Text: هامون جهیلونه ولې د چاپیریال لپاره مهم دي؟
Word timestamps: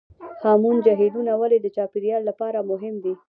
هامون 0.43 0.75
جهیلونه 0.85 1.31
ولې 1.37 1.57
د 1.61 1.67
چاپیریال 1.75 2.21
لپاره 2.29 2.59
مهم 2.71 2.95
دي؟ 3.03 3.13